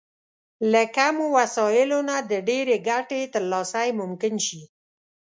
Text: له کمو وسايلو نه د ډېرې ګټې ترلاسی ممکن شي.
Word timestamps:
له 0.71 0.83
کمو 0.95 1.25
وسايلو 1.37 1.99
نه 2.09 2.17
د 2.31 2.33
ډېرې 2.49 2.75
ګټې 2.89 3.21
ترلاسی 3.33 3.87
ممکن 3.99 4.33
شي. 4.45 4.61